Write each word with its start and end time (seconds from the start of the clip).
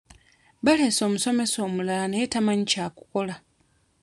Baaleese 0.63 1.01
omusomesa 1.07 1.57
omulala 1.67 2.05
naye 2.07 2.25
tamanyi 2.33 2.63
kyakukola. 2.71 3.35